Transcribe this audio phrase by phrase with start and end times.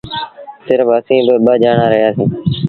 [0.65, 2.29] سرڦ اَسيٚݩ ٻآ ڄآڻآن رهيآ سيٚݩ۔